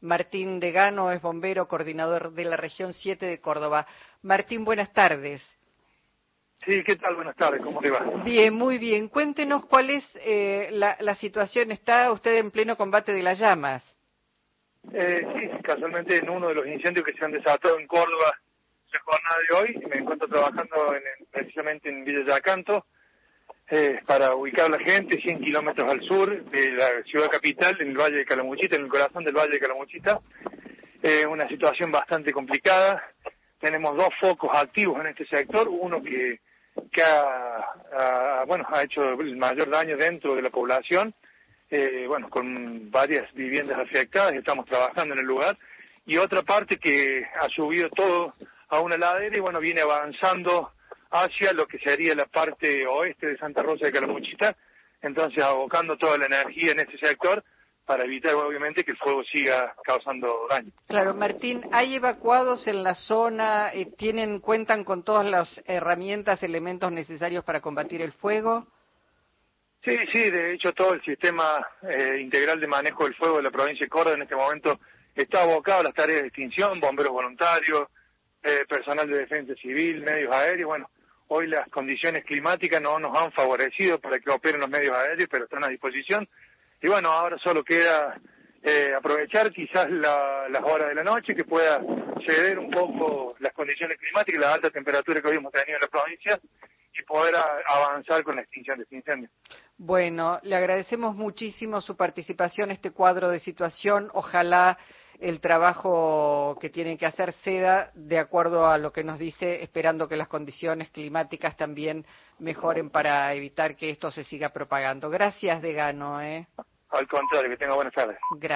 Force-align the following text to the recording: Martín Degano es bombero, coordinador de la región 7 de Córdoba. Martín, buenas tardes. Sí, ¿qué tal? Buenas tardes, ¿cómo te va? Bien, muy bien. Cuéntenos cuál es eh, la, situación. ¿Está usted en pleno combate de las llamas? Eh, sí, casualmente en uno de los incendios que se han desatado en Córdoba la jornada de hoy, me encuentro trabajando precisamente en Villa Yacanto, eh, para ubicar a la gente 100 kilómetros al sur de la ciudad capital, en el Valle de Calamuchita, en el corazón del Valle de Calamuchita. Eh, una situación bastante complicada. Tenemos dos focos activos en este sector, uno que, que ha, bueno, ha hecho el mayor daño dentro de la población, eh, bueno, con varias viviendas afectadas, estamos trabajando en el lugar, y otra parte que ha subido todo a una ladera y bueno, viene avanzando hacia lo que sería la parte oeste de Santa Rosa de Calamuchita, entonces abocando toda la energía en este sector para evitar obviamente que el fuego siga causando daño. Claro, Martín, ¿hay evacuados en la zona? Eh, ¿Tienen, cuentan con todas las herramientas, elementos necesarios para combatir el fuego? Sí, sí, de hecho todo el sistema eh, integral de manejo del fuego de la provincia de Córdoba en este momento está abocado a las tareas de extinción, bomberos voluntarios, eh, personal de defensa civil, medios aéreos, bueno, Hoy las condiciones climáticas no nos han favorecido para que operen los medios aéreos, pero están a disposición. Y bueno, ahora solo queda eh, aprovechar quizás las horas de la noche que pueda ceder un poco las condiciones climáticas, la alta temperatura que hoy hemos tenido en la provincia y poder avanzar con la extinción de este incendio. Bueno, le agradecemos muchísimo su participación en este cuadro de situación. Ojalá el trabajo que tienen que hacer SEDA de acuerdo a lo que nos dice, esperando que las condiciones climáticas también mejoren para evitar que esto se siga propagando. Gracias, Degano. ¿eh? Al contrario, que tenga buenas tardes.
Martín 0.00 0.60
Degano 0.60 1.10
es 1.10 1.20
bombero, 1.20 1.66
coordinador 1.66 2.32
de 2.32 2.44
la 2.44 2.56
región 2.56 2.92
7 2.92 3.26
de 3.26 3.40
Córdoba. 3.40 3.86
Martín, 4.22 4.64
buenas 4.64 4.92
tardes. 4.92 5.42
Sí, 6.64 6.82
¿qué 6.84 6.96
tal? 6.96 7.16
Buenas 7.16 7.36
tardes, 7.36 7.62
¿cómo 7.62 7.80
te 7.80 7.90
va? 7.90 8.00
Bien, 8.24 8.52
muy 8.54 8.78
bien. 8.78 9.08
Cuéntenos 9.08 9.66
cuál 9.66 9.90
es 9.90 10.04
eh, 10.22 10.68
la, 10.72 11.14
situación. 11.14 11.70
¿Está 11.70 12.12
usted 12.12 12.36
en 12.36 12.50
pleno 12.50 12.76
combate 12.76 13.12
de 13.12 13.22
las 13.22 13.38
llamas? 13.38 13.84
Eh, 14.92 15.26
sí, 15.34 15.62
casualmente 15.62 16.16
en 16.16 16.28
uno 16.28 16.48
de 16.48 16.54
los 16.54 16.66
incendios 16.66 17.04
que 17.04 17.12
se 17.12 17.24
han 17.24 17.32
desatado 17.32 17.78
en 17.78 17.86
Córdoba 17.86 18.34
la 18.92 19.00
jornada 19.00 19.36
de 19.48 19.56
hoy, 19.56 19.88
me 19.88 19.98
encuentro 19.98 20.28
trabajando 20.28 20.94
precisamente 21.30 21.90
en 21.90 22.04
Villa 22.04 22.24
Yacanto, 22.26 22.86
eh, 23.70 24.00
para 24.06 24.34
ubicar 24.34 24.66
a 24.66 24.70
la 24.70 24.78
gente 24.78 25.20
100 25.20 25.40
kilómetros 25.40 25.90
al 25.90 26.02
sur 26.02 26.44
de 26.44 26.70
la 26.72 27.02
ciudad 27.04 27.30
capital, 27.30 27.76
en 27.80 27.88
el 27.88 27.98
Valle 27.98 28.16
de 28.16 28.24
Calamuchita, 28.24 28.76
en 28.76 28.84
el 28.84 28.88
corazón 28.88 29.24
del 29.24 29.36
Valle 29.36 29.52
de 29.52 29.60
Calamuchita. 29.60 30.20
Eh, 31.02 31.26
una 31.26 31.46
situación 31.48 31.92
bastante 31.92 32.32
complicada. 32.32 33.02
Tenemos 33.60 33.96
dos 33.96 34.08
focos 34.20 34.50
activos 34.54 35.00
en 35.00 35.08
este 35.08 35.26
sector, 35.26 35.68
uno 35.68 36.02
que, 36.02 36.40
que 36.90 37.02
ha, 37.02 38.44
bueno, 38.46 38.64
ha 38.72 38.84
hecho 38.84 39.02
el 39.20 39.36
mayor 39.36 39.68
daño 39.68 39.96
dentro 39.96 40.34
de 40.34 40.42
la 40.42 40.50
población, 40.50 41.12
eh, 41.70 42.04
bueno, 42.08 42.30
con 42.30 42.90
varias 42.90 43.32
viviendas 43.34 43.78
afectadas, 43.78 44.34
estamos 44.34 44.64
trabajando 44.66 45.14
en 45.14 45.20
el 45.20 45.26
lugar, 45.26 45.58
y 46.06 46.16
otra 46.16 46.42
parte 46.42 46.78
que 46.78 47.26
ha 47.38 47.48
subido 47.48 47.90
todo 47.90 48.32
a 48.68 48.80
una 48.80 48.96
ladera 48.96 49.36
y 49.36 49.40
bueno, 49.40 49.60
viene 49.60 49.80
avanzando 49.80 50.72
hacia 51.10 51.52
lo 51.52 51.66
que 51.66 51.78
sería 51.78 52.14
la 52.14 52.26
parte 52.26 52.86
oeste 52.86 53.28
de 53.28 53.38
Santa 53.38 53.62
Rosa 53.62 53.86
de 53.86 53.92
Calamuchita, 53.92 54.56
entonces 55.02 55.42
abocando 55.42 55.96
toda 55.96 56.18
la 56.18 56.26
energía 56.26 56.72
en 56.72 56.80
este 56.80 56.98
sector 56.98 57.42
para 57.88 58.04
evitar 58.04 58.34
obviamente 58.34 58.84
que 58.84 58.90
el 58.90 58.98
fuego 58.98 59.24
siga 59.24 59.74
causando 59.82 60.46
daño. 60.50 60.70
Claro, 60.86 61.14
Martín, 61.14 61.62
¿hay 61.72 61.94
evacuados 61.94 62.66
en 62.66 62.82
la 62.82 62.94
zona? 62.94 63.72
Eh, 63.72 63.86
¿Tienen, 63.96 64.40
cuentan 64.40 64.84
con 64.84 65.04
todas 65.04 65.24
las 65.24 65.62
herramientas, 65.64 66.42
elementos 66.42 66.92
necesarios 66.92 67.44
para 67.44 67.62
combatir 67.62 68.02
el 68.02 68.12
fuego? 68.12 68.66
Sí, 69.82 69.96
sí, 70.12 70.30
de 70.30 70.52
hecho 70.52 70.74
todo 70.74 70.92
el 70.92 71.02
sistema 71.02 71.66
eh, 71.82 72.18
integral 72.20 72.60
de 72.60 72.66
manejo 72.66 73.04
del 73.04 73.14
fuego 73.14 73.38
de 73.38 73.44
la 73.44 73.50
provincia 73.50 73.86
de 73.86 73.90
Córdoba 73.90 74.16
en 74.16 74.22
este 74.22 74.36
momento 74.36 74.78
está 75.14 75.42
abocado 75.42 75.80
a 75.80 75.84
las 75.84 75.94
tareas 75.94 76.22
de 76.22 76.28
extinción, 76.28 76.80
bomberos 76.80 77.12
voluntarios, 77.12 77.88
eh, 78.42 78.66
personal 78.68 79.08
de 79.08 79.18
defensa 79.18 79.54
civil, 79.54 80.02
medios 80.02 80.32
aéreos, 80.32 80.68
bueno, 80.68 80.90
Hoy 81.28 81.46
las 81.46 81.68
condiciones 81.68 82.24
climáticas 82.24 82.80
no 82.80 82.98
nos 82.98 83.16
han 83.16 83.30
favorecido 83.32 83.98
para 83.98 84.18
que 84.18 84.30
operen 84.30 84.60
los 84.60 84.70
medios 84.70 84.96
aéreos, 84.96 85.28
pero 85.30 85.44
están 85.44 85.64
a 85.64 85.68
disposición. 85.68 86.26
Y 86.80 86.88
bueno, 86.88 87.10
ahora 87.10 87.36
solo 87.38 87.62
queda 87.62 88.18
eh, 88.62 88.92
aprovechar 88.96 89.52
quizás 89.52 89.90
las 89.90 90.62
horas 90.64 90.88
de 90.88 90.94
la 90.94 91.04
noche 91.04 91.34
que 91.34 91.44
pueda 91.44 91.80
ceder 92.26 92.58
un 92.58 92.70
poco 92.70 93.36
las 93.40 93.52
condiciones 93.52 93.98
climáticas, 93.98 94.40
la 94.40 94.54
alta 94.54 94.70
temperatura 94.70 95.20
que 95.20 95.28
hoy 95.28 95.36
hemos 95.36 95.52
tenido 95.52 95.76
en 95.76 95.82
la 95.82 95.88
provincia 95.88 96.40
y 96.98 97.02
poder 97.04 97.34
avanzar 97.66 98.24
con 98.24 98.36
la 98.36 98.42
extinción 98.42 98.78
de 98.78 98.84
este 98.84 98.96
incendio. 98.96 99.28
Bueno, 99.76 100.40
le 100.42 100.56
agradecemos 100.56 101.14
muchísimo 101.14 101.80
su 101.80 101.96
participación 101.96 102.70
en 102.70 102.76
este 102.76 102.90
cuadro 102.90 103.28
de 103.28 103.38
situación. 103.38 104.10
Ojalá 104.12 104.78
el 105.20 105.40
trabajo 105.40 106.56
que 106.60 106.70
tienen 106.70 106.96
que 106.96 107.06
hacer 107.06 107.32
SEDA 107.32 107.90
de 107.94 108.18
acuerdo 108.18 108.66
a 108.66 108.78
lo 108.78 108.92
que 108.92 109.04
nos 109.04 109.18
dice, 109.18 109.62
esperando 109.62 110.08
que 110.08 110.16
las 110.16 110.28
condiciones 110.28 110.90
climáticas 110.90 111.56
también 111.56 112.06
mejoren 112.38 112.90
para 112.90 113.32
evitar 113.34 113.74
que 113.76 113.90
esto 113.90 114.10
se 114.10 114.24
siga 114.24 114.50
propagando. 114.50 115.10
Gracias, 115.10 115.60
Degano. 115.60 116.20
¿eh? 116.22 116.46
Al 116.90 117.06
contrario, 117.08 117.50
que 117.50 117.56
tenga 117.56 117.74
buenas 117.74 117.92
tardes. 117.92 118.18